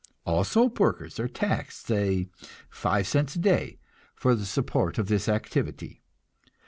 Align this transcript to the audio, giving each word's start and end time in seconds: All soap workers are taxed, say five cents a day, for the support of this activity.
All 0.25 0.43
soap 0.43 0.79
workers 0.79 1.19
are 1.19 1.27
taxed, 1.27 1.85
say 1.85 2.25
five 2.71 3.05
cents 3.07 3.35
a 3.35 3.37
day, 3.39 3.77
for 4.15 4.33
the 4.33 4.45
support 4.47 4.97
of 4.97 5.09
this 5.09 5.29
activity. 5.29 6.01